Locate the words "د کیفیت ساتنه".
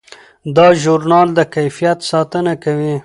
1.37-2.53